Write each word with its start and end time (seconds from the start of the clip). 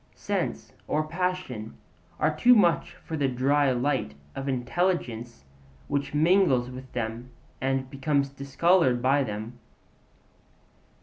Sense 0.15 0.73
or 0.87 1.05
passion 1.05 1.77
are 2.19 2.35
too 2.35 2.55
much 2.55 2.95
for 2.95 3.15
the 3.15 3.27
'dry 3.27 3.71
light' 3.71 4.15
of 4.33 4.49
intelligence 4.49 5.43
which 5.87 6.15
mingles 6.15 6.71
with 6.71 6.91
them 6.93 7.29
and 7.61 7.87
becomes 7.87 8.29
discoloured 8.29 8.99
by 8.99 9.23
them. 9.23 9.59